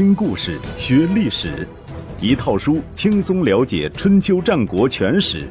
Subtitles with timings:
[0.00, 1.68] 听故事学历史，
[2.22, 5.46] 一套书轻松了解春秋战国全史。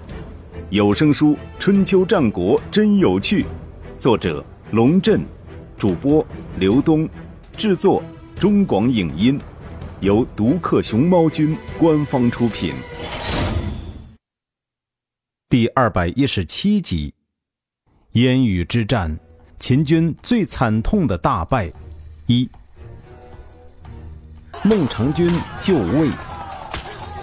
[0.71, 3.43] 有声书《春秋战国真有趣》，
[3.99, 5.21] 作者龙震，
[5.77, 6.25] 主播
[6.57, 7.07] 刘东，
[7.55, 8.01] 制作
[8.39, 9.39] 中广影音，
[9.99, 12.73] 由独克熊猫君官方出品。
[15.47, 17.13] 第二百一十七集：
[18.13, 19.15] 烟雨之战，
[19.59, 21.71] 秦军最惨痛的大败。
[22.25, 22.49] 一。
[24.63, 25.25] 孟尝君
[25.61, 26.09] 就位。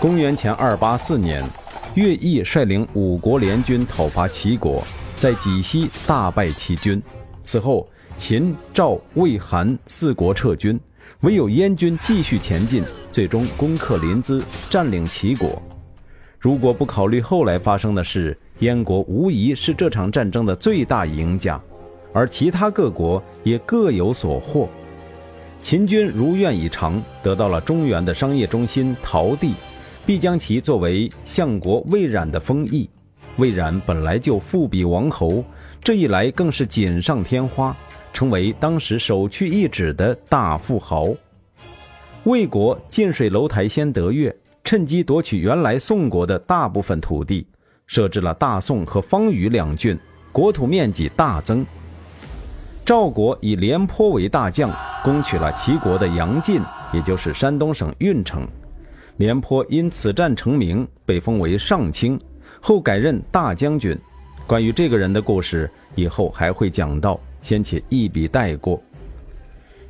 [0.00, 1.44] 公元前二八四年，
[1.94, 4.82] 乐毅率领五国联军讨伐齐国，
[5.16, 7.00] 在济西大败齐军。
[7.44, 7.86] 此后，
[8.16, 10.80] 秦、赵、魏、韩四国撤军，
[11.20, 12.82] 唯有燕军继续前进，
[13.12, 15.60] 最终攻克临淄，占领齐国。
[16.38, 21.60] 如果不考虑后来发生的事，燕国无疑是这场战争的最大赢家，
[22.14, 24.66] 而其他各国也各有所获。
[25.66, 29.52] 秦军如愿以偿，得到了中原的商业中心陶地，
[30.06, 32.88] 必将其作为相国魏冉的封邑。
[33.38, 35.44] 魏冉本来就富比王侯，
[35.82, 37.76] 这一来更是锦上添花，
[38.12, 41.08] 成为当时首屈一指的大富豪。
[42.22, 44.32] 魏国近水楼台先得月，
[44.62, 47.44] 趁机夺取原来宋国的大部分土地，
[47.88, 49.98] 设置了大宋和方宇两郡，
[50.30, 51.66] 国土面积大增。
[52.86, 54.70] 赵国以廉颇为大将，
[55.02, 58.46] 攻取了齐国的阳晋，也就是山东省运城。
[59.16, 62.16] 廉颇因此战成名，被封为上卿，
[62.60, 63.98] 后改任大将军。
[64.46, 68.80] 关于这个人的故事，以后还会讲到，先且一笔带过。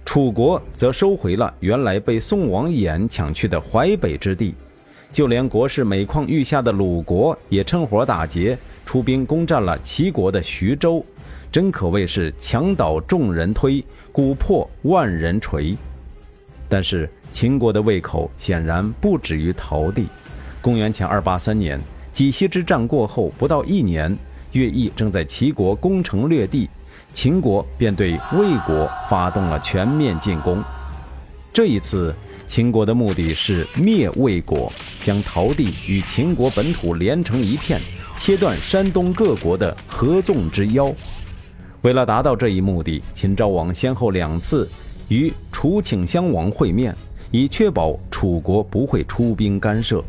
[0.07, 4.55] 楚国则收回了原来被宋王衍抢去的淮北之地，
[5.13, 11.05] 就连国势每况愈下的鲁国也趁火打劫，出兵攻占了齐国的徐州。
[11.57, 15.75] 真可谓是墙倒众人推，鼓破万人锤。
[16.69, 20.07] 但是秦国的胃口显然不止于陶地。
[20.61, 21.81] 公元前二八三年，
[22.13, 24.15] 济西之战过后不到一年，
[24.53, 26.69] 乐毅正在齐国攻城略地，
[27.15, 30.63] 秦国便对魏国发动了全面进攻。
[31.55, 32.15] 这一次，
[32.47, 34.71] 秦国的目的是灭魏国，
[35.01, 37.81] 将陶地与秦国本土连成一片，
[38.19, 40.95] 切断山东各国的合纵之腰。
[41.87, 44.69] 为了达到这一目的，秦昭王先后两次
[45.07, 46.93] 与楚顷襄王会面，
[47.31, 50.01] 以确保楚国不会出兵干涉；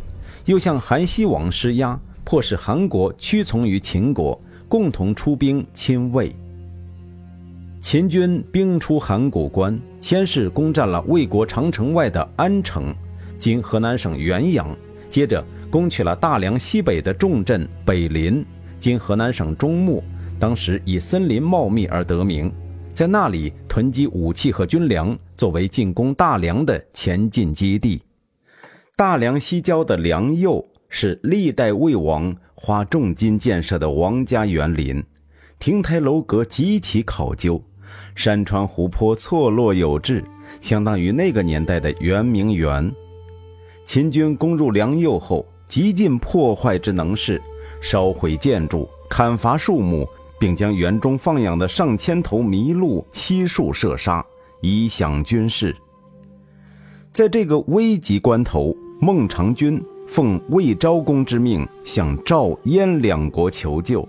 [0.46, 6.36] 又向韩熙王施压，迫使韩国屈从于秦国，共同出兵侵魏。
[7.80, 12.92] 秦军兵出函谷关，先是攻占了魏国长城外的安城
[13.38, 14.76] （今河南省原阳），
[15.12, 18.44] 接着攻取了大梁西北的重镇北临
[18.82, 20.04] （今河南省中牟）。
[20.40, 22.52] 当时以森林茂密而得名，
[22.94, 28.02] 在那里囤积武器和军粮，作为进攻大梁的前进基地。
[28.96, 35.04] 大梁西郊的梁右是历代魏王花重金建设的王家园林，
[35.60, 37.62] 亭台楼阁极其考究，
[38.16, 40.24] 山川湖泊错落有致，
[40.62, 42.92] 相当于那个年代的圆明园。
[43.86, 47.42] 秦军攻入梁右后，极尽破坏之能事，
[47.82, 50.08] 烧毁建筑，砍伐树木。
[50.40, 54.26] 并将园中放养的上千头麋鹿悉数射杀，
[54.62, 55.76] 以享军事。
[57.12, 64.08] 在这个危急关头，孟尝君奉魏昭公之命向赵、燕两国求救。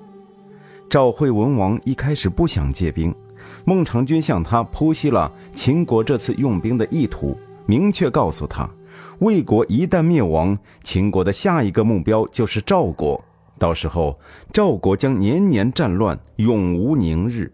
[0.90, 3.14] 赵惠文王一开始不想借兵，
[3.64, 7.36] 孟尝君向他剖析了秦国这次用兵的意图，
[7.66, 8.68] 明确告诉他，
[9.20, 13.22] 魏国一旦灭亡，秦国的下一个目标就是赵国。
[13.58, 14.18] 到时候，
[14.52, 17.52] 赵国将年年战乱，永无宁日。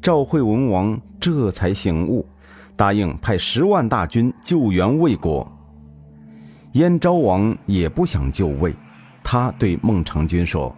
[0.00, 2.24] 赵惠文王这才醒悟，
[2.76, 5.46] 答应派十万大军救援魏国。
[6.72, 8.72] 燕昭王也不想救魏，
[9.24, 10.74] 他对孟尝君说：“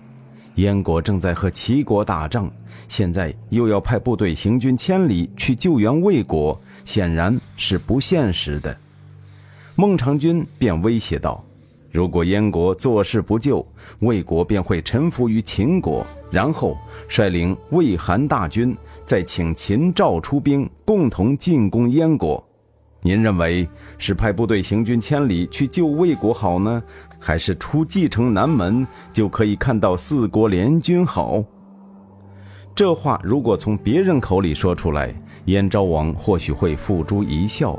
[0.57, 2.51] 燕国正在和齐国打仗，
[2.89, 8.75] 现在又要派部队行军千里去救援魏国，显然是不现实的。”
[9.77, 11.45] 孟尝君便威胁道。
[11.93, 13.67] 如果燕国坐视不救，
[13.99, 16.79] 魏国便会臣服于秦国，然后
[17.09, 22.43] 率领魏韩大军，再请秦赵出兵，共同进攻燕国。
[23.03, 26.81] 您认为是派部队行军千里去救魏国好呢，
[27.19, 31.43] 还是出蓟城南门就可以看到四国联军好？
[32.73, 35.13] 这话如果从别人口里说出来，
[35.47, 37.77] 燕昭王或许会付诸一笑，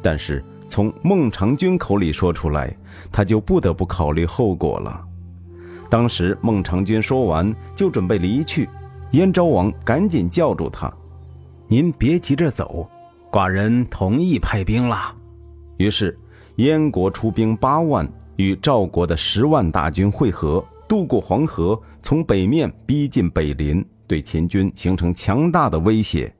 [0.00, 0.44] 但是。
[0.70, 2.76] 从孟尝君口里说出来，
[3.10, 5.04] 他就不得不考虑后果了。
[5.90, 8.68] 当时孟尝君说完，就准备离去，
[9.12, 10.92] 燕昭王赶紧叫住他
[11.66, 12.88] ：“您别急着走，
[13.30, 15.14] 寡人同意派兵了。”
[15.78, 16.18] 于是，
[16.56, 18.06] 燕国出兵八万，
[18.36, 26.32] 与赵国的十万大军会合，渡过黄河，从北面逼近北邻，对秦军形成强大的威胁。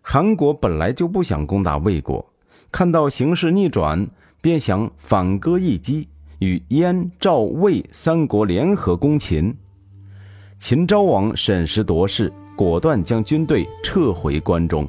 [0.00, 2.24] 韩国本来就不想攻打魏国，
[2.70, 4.06] 看到形势逆转，
[4.44, 6.06] 便想反戈一击，
[6.38, 9.56] 与燕、赵、魏三国联合攻秦。
[10.58, 14.86] 秦昭王审时度势，果断将军队撤回关中。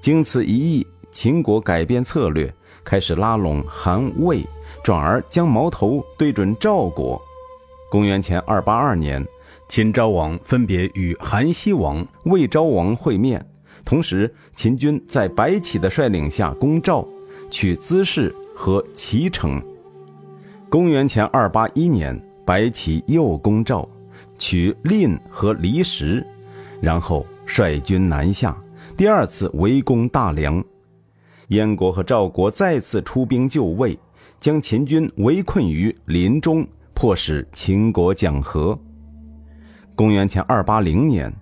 [0.00, 4.44] 经此一役，秦国改变策略，开始拉拢韩魏，
[4.82, 7.22] 转而将矛头对准赵国。
[7.88, 9.24] 公元前二八二年，
[9.68, 13.48] 秦昭王分别与韩熙王、魏昭王会面，
[13.84, 17.06] 同时秦军在白起的率领下攻赵，
[17.52, 19.62] 取资氏和齐城。
[20.70, 23.88] 公元前二八一年，白起又攻赵。
[24.36, 26.26] 取蔺和离石，
[26.80, 28.56] 然后率军南下，
[28.96, 30.62] 第二次围攻大梁。
[31.48, 33.96] 燕国和赵国再次出兵救魏，
[34.40, 38.76] 将秦军围困于临中，迫使秦国讲和。
[39.94, 41.32] 公元前二八零年，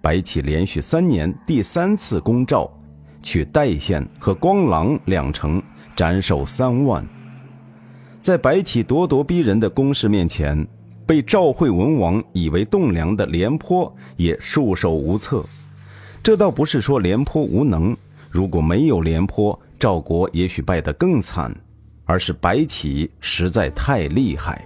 [0.00, 2.68] 白起连续三年第三次攻赵，
[3.22, 5.62] 取代县和光狼两城，
[5.96, 7.06] 斩首三万。
[8.20, 10.66] 在白起咄咄逼人的攻势面前。
[11.04, 15.44] 被赵惠文王以为栋梁的廉颇也束手无策，
[16.22, 17.94] 这倒不是说廉颇无能，
[18.30, 21.54] 如果没有廉颇，赵国也许败得更惨，
[22.04, 24.64] 而是白起实在太厉害。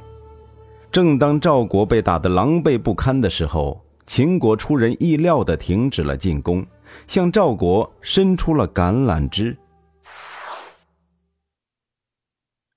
[0.92, 6.64] 正当赵国被打得狼狈不堪的时候，秦国出人意料地停止了进攻，
[7.08, 9.56] 向赵国伸出了橄榄枝。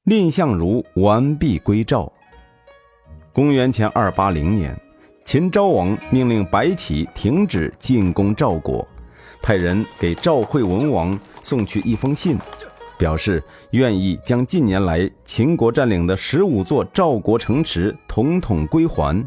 [0.10, 2.12] 蔺相如完璧归赵。
[3.32, 4.76] 公元前二八零年，
[5.24, 8.88] 秦昭王命令白起停止进攻赵国，
[9.40, 12.40] 派人给赵惠文王送去一封信，
[12.98, 19.24] 表示愿意将近年来秦国占领的十五座赵国城池统统归还，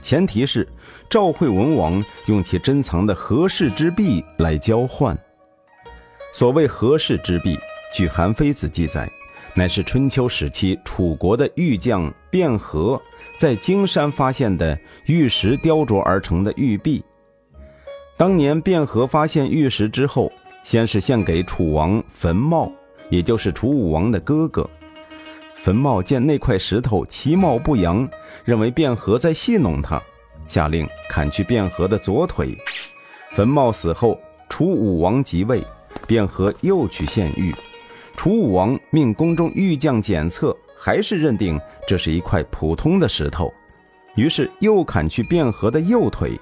[0.00, 0.66] 前提是
[1.10, 5.14] 赵惠文王用其珍藏的和氏之璧来交换。
[6.32, 7.58] 所谓和氏之璧，
[7.94, 9.06] 据《韩非子》记载。
[9.56, 13.00] 乃是春秋时期楚国的玉匠卞和
[13.38, 17.02] 在荆山发现的玉石雕琢而成的玉璧。
[18.16, 20.30] 当年卞和发现玉石之后，
[20.64, 22.70] 先是献给楚王坟茂，
[23.10, 24.68] 也就是楚武王的哥哥。
[25.54, 28.08] 坟茂见那块石头其貌不扬，
[28.44, 30.02] 认为卞和在戏弄他，
[30.46, 32.56] 下令砍去卞和的左腿。
[33.32, 35.64] 坟茂死后，楚武王即位，
[36.06, 37.54] 卞和又去献玉。
[38.16, 43.52] 楚武王命宫中玉匠检测，还是认定这是一块普通的石头，
[44.14, 46.38] 于是又砍去卞和的右腿。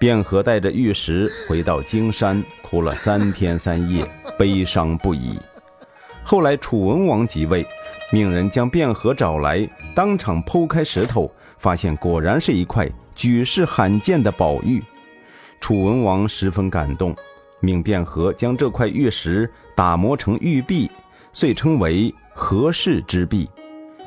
[0.00, 4.06] 卞和带着玉石回到荆山，哭了三天三夜，
[4.38, 5.38] 悲伤不已。
[6.22, 7.66] 后来楚文王即位，
[8.10, 14.82] 命人将卞和找来，当场剖开石头，发现果然是一块举世罕见的宝玉。
[15.60, 17.14] 楚文王十分感动。
[17.64, 20.90] 命卞和将这块玉石打磨成玉璧，
[21.32, 23.48] 遂称为和氏之璧，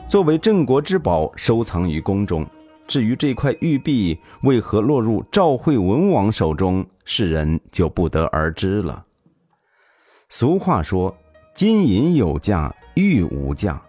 [0.08, 2.46] 作为镇国之宝收藏于宫中。
[2.88, 9.04] 至于这块玉璧为何落入赵惠文王手中，世人就不得而知了。
[10.30, 11.14] 俗话说
[11.54, 13.82] ：“金银有价，玉无价。”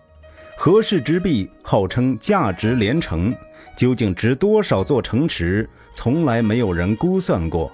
[0.58, 3.32] 和氏之璧号称价值连城，
[3.76, 7.70] 究竟值多少座城池，从来没有人估算过。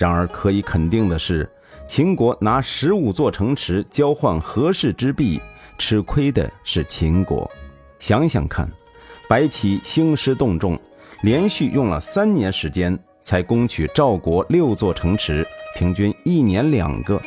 [0.00, 1.46] 然而可以肯定的是，
[1.86, 5.38] 秦国拿十五座城池交换和氏之璧，
[5.76, 7.48] 吃亏的是秦国。
[7.98, 8.66] 想想看，
[9.28, 10.80] 白起兴师动众，
[11.20, 17.20] 连续用了三年时间才攻取赵国六座城池，平均一年两个。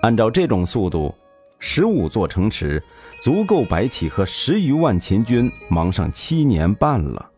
[0.00, 1.14] 按照这种速度，
[1.58, 2.82] 十五座城池
[3.22, 7.30] 足够白起和十余万秦军忙上七年半了。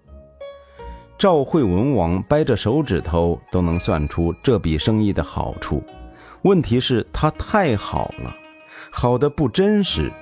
[1.19, 5.83] 赵惠文王掰着手指头都能算出这笔生意的好处，
[6.43, 8.37] 问题是他太好了，
[8.91, 10.13] 好的不真实。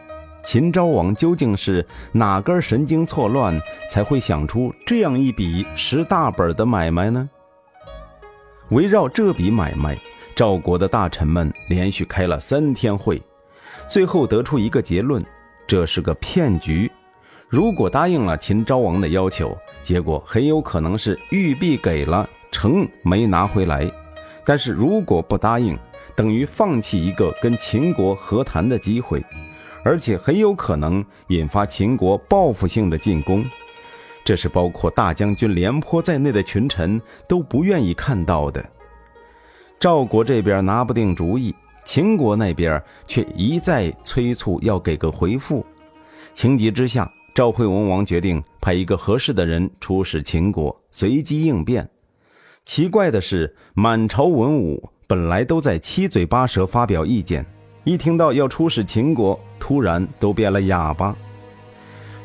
[0.45, 3.61] 秦昭王究竟是哪根神经错乱，
[3.91, 7.29] 才会想出这样一笔识大本的买卖呢？
[8.69, 9.99] 围绕这笔买卖，
[10.37, 13.21] 赵国的大臣们连续开了三天会，
[13.89, 15.21] 最后得出一个结论：
[15.67, 16.89] 这是个骗局。
[17.55, 23.87] 如果答应了秦昭王的要求，结果很有可能是玉璧给了，城没拿回来；
[24.45, 25.79] 但是如果不答应，
[26.17, 29.25] 等于放弃一个跟秦国和谈的机会，
[29.85, 33.45] 而且很有可能引发秦国报复性的进攻。
[34.25, 38.69] 这是包括大将军廉颇在内的群臣都不愿意看到的。
[39.79, 45.65] 赵国这边拿不定主意，秦国那边却一再催促要给个回复。
[46.33, 51.91] 情急之下，赵惠文王决定派一个合适的人出使秦国，随机应变。
[52.65, 57.45] 奇怪的是，满朝文武本来都在七嘴八舌发表意见，
[57.83, 61.17] 一听到要出使秦国，突然都变了哑巴。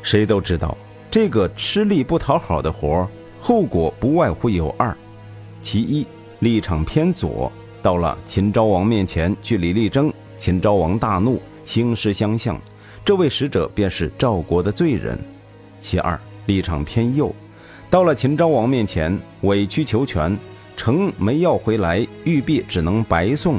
[0.00, 0.78] 谁都知道，
[1.10, 3.06] 这个吃力不讨好的活
[3.40, 4.96] 后果不外乎有二：
[5.60, 6.06] 其一，
[6.38, 7.50] 立场偏左，
[7.82, 12.56] 到了秦昭王面前据理力争，秦昭王大怒，兴师相向。
[13.04, 15.18] 这位使者便是赵国的罪人。
[15.80, 17.34] 其二，立场偏右，
[17.88, 20.38] 到了秦昭王面前委曲求全，
[20.76, 23.58] 城没要回来，玉璧只能白送，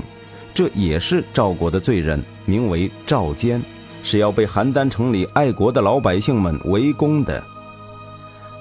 [0.54, 3.62] 这也是赵国的罪人，名为赵坚，
[4.04, 7.44] 是要被邯郸城里爱国的老百姓们围攻的。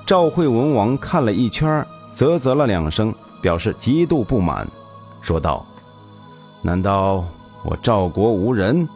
[0.06, 4.66] 赵惠文王看了一圈，啧啧了两声，表示极度不满，
[5.20, 5.64] 说道
[6.62, 7.24] ：“难道
[7.62, 8.88] 我赵国无人？”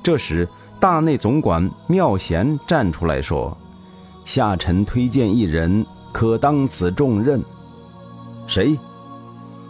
[0.00, 0.48] 这时。
[0.80, 3.54] 大内总管妙贤站出来说
[4.24, 7.44] ：“下臣推荐一人，可当此重任。
[8.46, 8.78] 谁？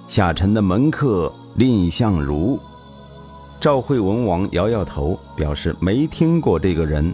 [0.06, 2.56] 下臣的门客蔺相如。”
[3.60, 7.12] 赵惠文王摇摇头，表示没听过这个人。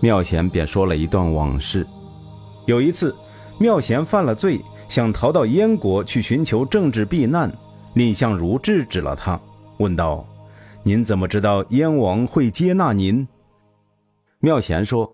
[0.00, 1.86] 妙贤便说了一段往事：
[2.64, 3.14] 有一次，
[3.58, 7.52] 妙贤犯了罪，想逃到燕国去寻求政治避难，
[7.92, 9.38] 蔺相如制止了他，
[9.76, 10.24] 问道。
[10.84, 13.26] 您怎么知道燕王会接纳您？
[14.38, 15.12] 妙贤说：“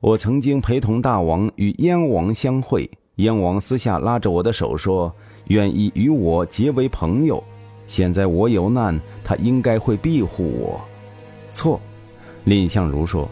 [0.00, 5.14] 我曾经陪同大王与燕王相会，燕王私下拉着我的手说，
[5.46, 7.42] 愿意与我结为朋友。
[7.86, 10.80] 现在我有难，他应该会庇护我。”
[11.54, 11.80] 错，
[12.44, 13.28] 蔺相如说：“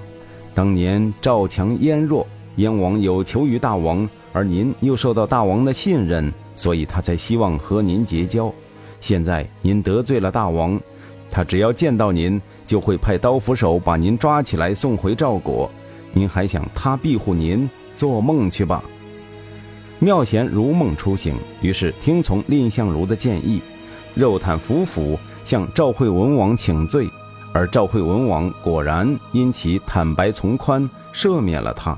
[0.55, 8.51] 当年赵强燕弱，燕王有求于大王，而您又受到大王的信任，所以他才希望和您结交。
[9.01, 10.81] 现在您得罪了大王。”
[11.33, 15.69] 他只要见到您，就会派刀斧手把您抓起来送回赵国。
[16.13, 17.69] 您还想他庇护您？
[17.97, 18.85] 做梦去吧！
[19.99, 23.63] 妙贤如梦初醒，于是听从蔺相如的建议，
[24.15, 27.09] 肉袒服服向赵惠文王请罪。
[27.55, 31.97] 而赵惠文王果然因其坦白从宽，赦免了他。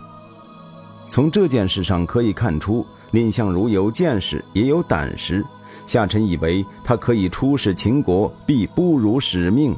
[1.09, 5.45] 从这件事上可以看出，蔺相如有见识，也有胆识。
[5.87, 9.77] 夏臣以为他可以出使秦国，必不辱使命。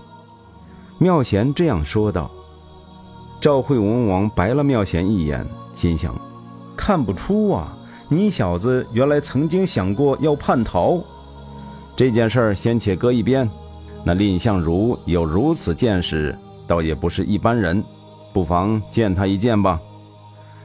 [0.99, 2.31] 妙贤这样说道。
[3.41, 6.15] 赵惠文王白了妙贤一眼，心想：
[6.75, 7.77] 看不出啊，
[8.09, 10.99] 你小子原来曾经想过要叛逃。
[11.95, 13.49] 这件事儿先且搁一边。
[14.05, 16.37] 那蔺相如有如此见识，
[16.67, 17.85] 倒也不是一般人，
[18.33, 19.81] 不妨见他一见吧。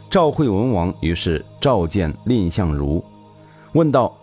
[0.09, 3.03] 赵惠文王于是召见蔺相如，
[3.73, 4.15] 问道。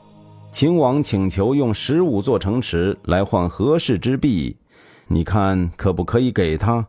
[0.51, 4.57] 秦王请求用十五座城池来换和氏之璧，
[5.07, 6.87] 你看可不可以给他？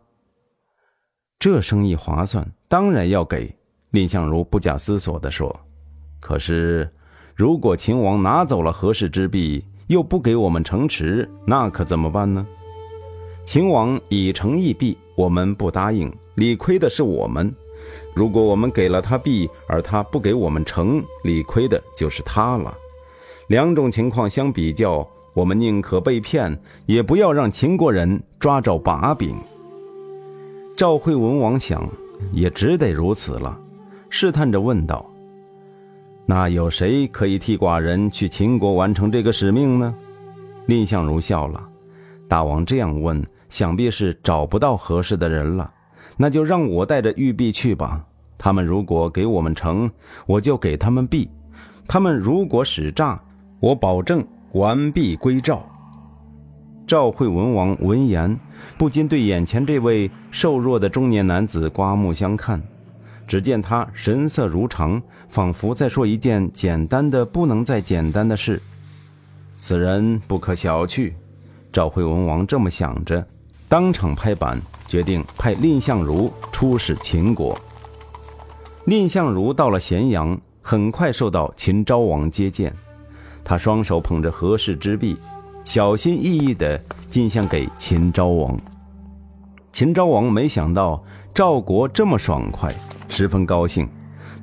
[1.37, 3.53] 这生意划算，当然要给。
[3.91, 5.53] 蔺相如不假思索地说
[6.21, 6.89] ：“可是，
[7.35, 12.45] 如果秦王拿走了和氏之璧，又不给我们城池，那可怎么办呢？
[13.45, 17.51] 秦王以城易璧，我们不答应，理亏的是我们；
[18.15, 22.75] 如果我们给了他璧，而他不给我们城，理亏的就是他了。”
[23.49, 29.35] 两种情况相比较，我们宁可被骗，也不要让秦国人抓着把柄。
[30.77, 31.89] 赵惠文王想，
[32.31, 33.59] 也只得如此了，
[34.07, 35.03] 试探着问道
[36.27, 39.95] ：“那有谁可以替寡人去秦国完成这个使命呢？”
[40.67, 41.67] 蔺相如笑了
[42.29, 45.73] ：“大王这样问，想必是找不到合适的人了。
[46.17, 48.05] 那就让我带着玉璧去吧。
[48.37, 49.89] 他们如果给我们城，
[50.27, 51.27] 我就给他们币；
[51.87, 53.19] 他们如果使诈，”
[53.59, 55.67] 我保证完璧归赵。
[56.87, 58.39] 赵惠文王闻言，
[58.77, 62.61] 不禁对眼前这位瘦弱的中年男子刮目相看。
[63.27, 68.61] 只见他神色如常，仿佛在说一件简单的不能再简单的事。
[69.59, 71.13] 此人不可小觑。
[71.71, 73.23] 赵惠文王这么想着，
[73.67, 77.55] 当场拍板，决定派蔺相如出使秦国。
[78.85, 82.73] 蔺相如到了咸阳，很快受到秦昭王接见。
[83.49, 85.17] 他双手捧着和氏之璧，
[85.63, 86.79] 小心翼翼地
[87.09, 88.55] 进献给秦昭王。
[89.71, 91.03] 秦昭王没想到
[91.33, 92.71] 赵国这么爽快，
[93.07, 93.89] 十分高兴，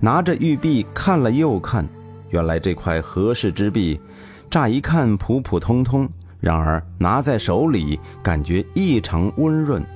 [0.01, 1.87] 拿着玉璧看了又看。
[2.31, 4.01] 原来这块和氏之璧，
[4.51, 6.09] 乍一看普普通通，
[6.41, 9.87] 然而拿在手里，感觉异常温润，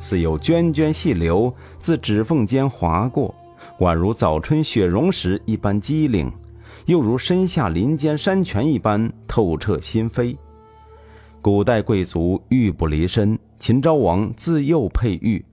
[0.00, 3.34] 似有涓涓细流自指缝间划过，
[3.80, 6.32] 宛如早春雪融时一般机灵。
[6.86, 10.36] 又如身下林间山泉一般透彻心扉。
[11.40, 15.44] 古代贵族玉不离身，秦昭王自幼佩玉，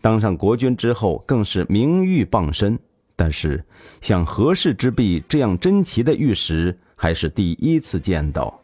[0.00, 2.78] 当上国君之后更是名誉傍身。
[3.16, 3.64] 但是
[4.00, 8.60] 像和氏之璧这样珍奇的玉石，还是第一次见到。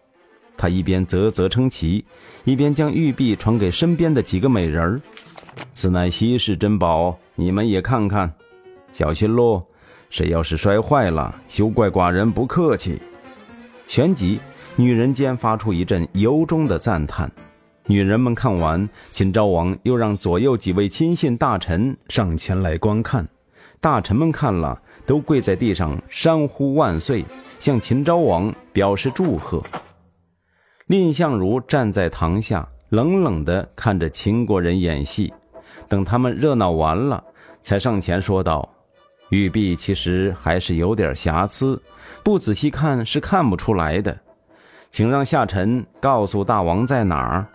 [0.57, 2.05] 他一边啧啧称奇，
[2.45, 5.01] 一边将玉璧传给身边的几个美人儿
[5.73, 8.31] ：“此乃稀世珍宝，你们也看看，
[8.93, 9.65] 小心喽！
[10.11, 13.01] 谁要是摔坏了，休怪寡人不客气。”
[13.89, 14.39] 旋即，
[14.77, 17.31] 女人间发出一阵由衷的赞叹。
[17.87, 23.27] 女人们看完，秦昭王又让左右几位亲信大臣上前来观看。
[23.81, 27.25] 大臣们看了，都跪在地上山呼万岁，
[27.59, 29.63] 向秦昭王表示祝贺。
[30.87, 35.33] 蔺相如站在堂下，冷冷地看着秦国人演戏。
[35.89, 37.25] 等他们热闹完了，
[37.63, 38.69] 才上前说道
[39.31, 41.81] ：“玉璧其实还是有点瑕疵，
[42.23, 44.17] 不仔细看是看不出来的。
[44.91, 47.47] 请让下臣告诉大王在哪儿。”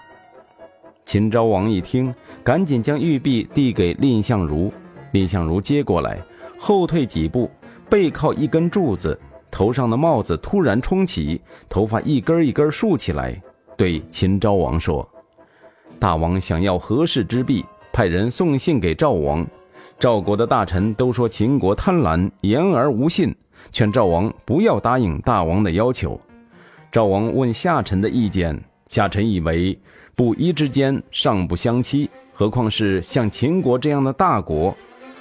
[1.05, 2.13] 秦昭王一听，
[2.43, 4.73] 赶紧将玉璧递给蔺相如。
[5.11, 6.19] 蔺相如接过来，
[6.57, 7.49] 后退几步，
[7.89, 9.17] 背靠一根柱子。
[9.51, 11.39] 头上的帽子突然冲起，
[11.69, 13.41] 头发一根一根竖起来，
[13.77, 15.07] 对秦昭王说
[15.99, 17.63] ：“大王想要和氏之璧，
[17.93, 19.45] 派人送信给赵王。
[19.97, 23.33] 赵国的大臣都说秦国贪婪，言而无信，
[23.71, 26.19] 劝赵王不要答应大王的要求。
[26.91, 29.77] 赵王问下臣的意见，下臣以为
[30.13, 34.75] 布衣之间尚不相欺，何况是像秦国这样的大国。”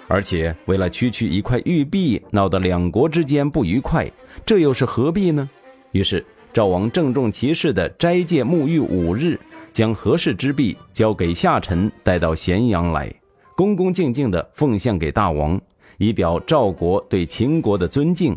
[0.07, 4.11] 而且为了区区一块玉璧，闹得两国之间不愉快，
[4.45, 5.49] 这又是何必呢？
[5.93, 9.41] 于是赵王郑重其事地斋戒沐浴五日，
[9.73, 13.11] 将和氏之璧交给下臣带到咸阳来，
[13.57, 15.61] 恭恭敬敬地奉献给大王，
[15.99, 18.37] 以表赵国对秦国的尊敬。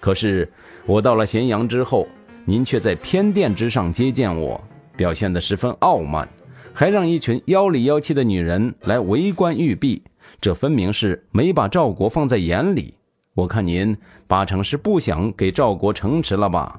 [0.00, 0.50] 可是
[0.84, 2.06] 我到了咸阳之后，
[2.44, 4.62] 您却在偏殿之上接见我，
[4.96, 6.28] 表现得十分傲慢，
[6.74, 10.02] 还让一群妖里妖气的女人来围观玉璧。
[10.40, 12.92] 这分明是没把赵国放在眼里，
[13.34, 16.78] 我看您八成是不想给赵国城池了吧？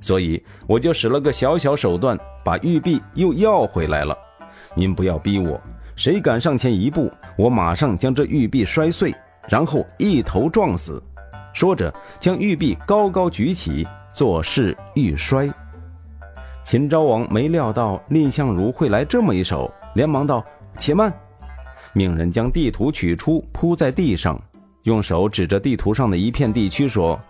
[0.00, 4.18] 所以我就使了个小小手段，把玉璧又要回来了。
[4.74, 5.60] 您不要逼我，
[5.96, 9.14] 谁敢上前一步，我马上将这玉璧摔碎，
[9.48, 11.02] 然后一头撞死。
[11.52, 15.48] 说着，将玉璧高高举起，作势欲摔。
[16.64, 20.44] 秦昭王没料到蔺相如会来这么一手，连忙道
[20.78, 21.12] ：“且慢。”
[21.92, 24.40] 命人将地图取出，铺在地上，
[24.82, 27.20] 用手指着地图上的一片地区说：“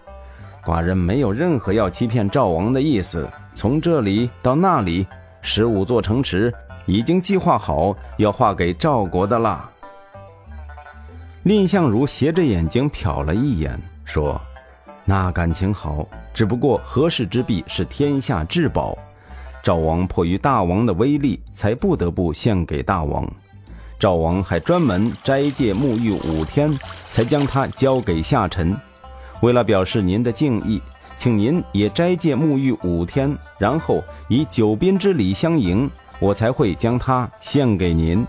[0.65, 3.29] 寡人没有任何要欺骗赵王的意思。
[3.53, 5.07] 从这里到那里，
[5.43, 6.51] 十五座城池
[6.87, 9.71] 已经计划好要划给赵国的啦。”
[11.45, 14.41] 蔺相如斜着眼睛瞟了一眼，说
[15.05, 18.97] ：“那感情好，只不过和氏之璧是天下至宝，
[19.63, 23.27] 赵王迫于大王的威力，才不得不献给大王。”
[24.01, 26.79] 赵王还专门斋戒沐浴五天，
[27.11, 28.77] 才将它交给下臣。
[29.41, 30.81] 为了表示您的敬意，
[31.17, 35.91] 请您也斋戒沐浴五天，然后以九宾之礼相迎，
[36.25, 38.27] 我才会将它献给您。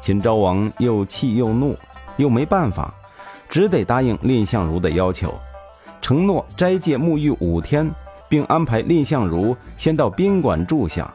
[0.00, 1.76] 秦昭王又气又怒，
[2.16, 2.94] 又没办法，
[3.48, 5.34] 只得答应蔺相如的要求，
[6.00, 7.90] 承诺斋戒沐浴五天，
[8.28, 11.12] 并安排蔺相如先到宾馆住下。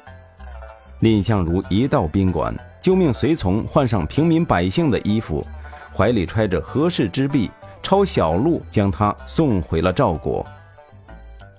[0.99, 2.53] 蔺相如一到宾馆。
[2.79, 5.45] 就命随从换上平民百姓的衣服，
[5.93, 7.51] 怀里揣着和氏之璧，
[7.83, 10.45] 抄小路将他送回了赵国。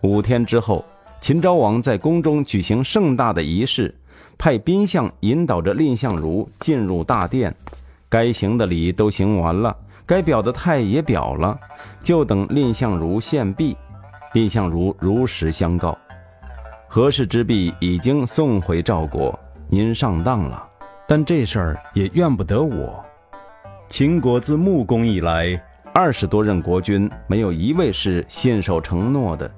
[0.03, 0.83] 五天之后，
[1.21, 3.95] 秦昭王在宫中举行盛大的仪式，
[4.38, 7.53] 派宾相引导着蔺相如进入大殿。
[8.09, 11.59] 该行的礼都行完了，该表的态也表了，
[12.03, 13.77] 就等蔺相如献璧。
[14.33, 15.98] 蔺相如如实相告：
[16.87, 19.37] 何氏之璧已经送回赵国，
[19.68, 20.66] 您上当了。
[21.07, 23.05] 但这事儿也怨不得我。
[23.88, 25.61] 秦国自穆公以来，
[25.92, 29.51] 二十多任国君，没有一位是信守承诺的。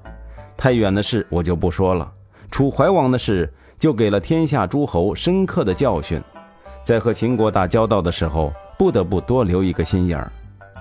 [0.57, 2.11] 太远的事我就不说了，
[2.51, 6.23] 楚怀王的事就给了天下诸侯深刻的教训。
[6.85, 10.31] 在和秦国打交道的时候，不得不多留一个心眼儿。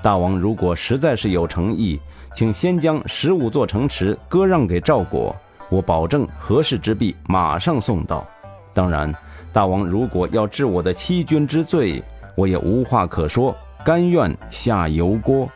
[0.04, 2.00] 大王如果实在是有诚意，
[2.34, 5.36] 请先将十五座城池割让给赵国，
[5.70, 8.28] 我保证和氏之璧马上送到。
[8.74, 9.12] 当然。
[9.52, 12.04] 大王如果要治我的欺君之罪，
[12.36, 15.50] 我也无话可说，甘愿下油锅。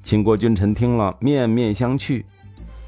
[0.00, 2.22] 秦国君臣听了，面面相觑。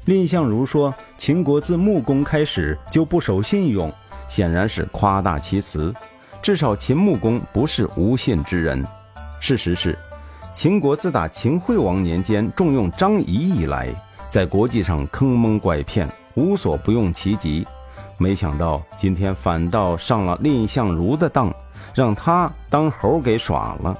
[0.05, 3.91] 蔺相如说：“秦国自穆公开始就不守信用，
[4.27, 5.91] 显然是夸大其词。
[6.43, 8.85] 至少秦穆公不是无信之人。
[9.39, 9.97] 事实是，
[10.53, 13.89] 秦国自打秦惠王年间重用张仪以来，
[14.29, 17.65] 在国际上坑蒙拐骗，无所不用其极。”
[18.17, 21.51] 没想到今天反倒上了蔺相如的当，
[21.95, 23.95] 让他当猴给耍了。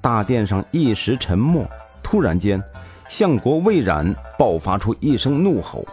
[0.00, 1.64] 大殿上一时沉默，
[2.02, 2.62] 突然间，
[3.16, 5.86] 相国魏冉爆发出一声怒吼：“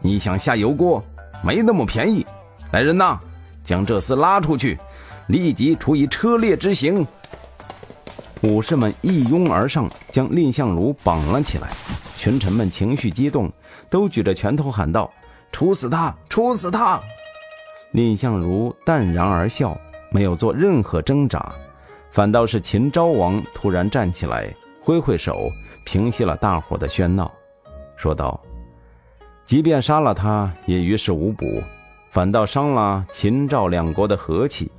[0.00, 1.02] 你想下油锅？
[1.42, 2.24] 没那么便宜！
[2.70, 3.18] 来人呐，
[3.64, 4.78] 将这厮拉出去，
[5.26, 7.04] 立即处以车裂之刑！”
[8.42, 11.68] 武士们一拥而上，将蔺相如绑了起来。
[12.16, 13.50] 群臣们情绪激动，
[13.88, 15.10] 都举着拳头喊道
[15.50, 16.14] ：“处死他！
[16.28, 17.00] 处死他！”
[17.90, 19.76] 蔺相如淡然而笑，
[20.12, 21.52] 没有做任何挣扎。
[22.12, 24.48] 反倒是秦昭王突然站起来，
[24.80, 25.50] 挥挥手，
[25.84, 27.32] 平息了大伙的喧闹，
[27.96, 28.40] 说道
[29.44, 31.62] ：“即便杀了他，也于事无补，
[32.10, 34.70] 反倒伤了秦赵两国的和气。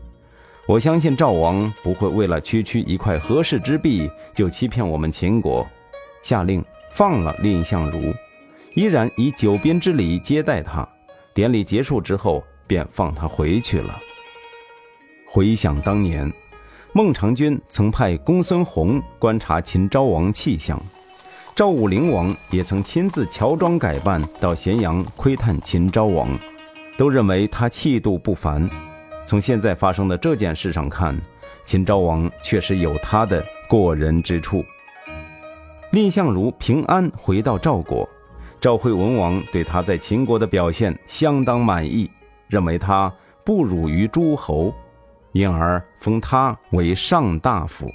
[0.67, 5.65] 我相信赵王不会为了区区一块和氏之璧就欺骗我们秦国。”
[6.23, 8.13] 下令放了蔺相如，
[8.75, 10.87] 依然以九宾之礼接待他。
[11.33, 13.99] 典礼结束之后，便放他回去了。
[15.27, 16.31] 回想当年。
[16.93, 20.77] 孟尝君曾派公孙弘观察秦昭王气象，
[21.55, 26.27] 赵武灵王也曾亲自乔装改扮到咸阳窥探秦昭王，
[26.97, 28.69] 都认为他气度不凡。
[29.25, 31.17] 从现在发生的这件事上看，
[31.63, 34.61] 秦昭王确实有他的过人之处。
[35.93, 38.07] 蔺相如平安回到赵国，
[38.59, 42.11] 赵惠文王对他在秦国的表现相当满意，
[42.49, 43.09] 认为他
[43.45, 44.73] 不辱于诸侯。
[45.33, 47.89] 因而封他为上大夫。